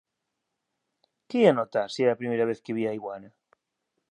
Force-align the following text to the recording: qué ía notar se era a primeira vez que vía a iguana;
qué 1.27 1.37
ía 1.41 1.53
notar 1.53 1.87
se 1.91 1.99
era 2.03 2.11
a 2.13 2.19
primeira 2.21 2.47
vez 2.51 2.59
que 2.63 2.75
vía 2.77 2.89
a 2.91 2.97
iguana; 2.99 3.29